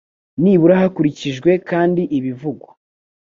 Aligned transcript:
nibura 0.41 0.75
hakurikijwe 0.81 1.51
kandi 1.69 2.01
ibivugwa 2.17 2.69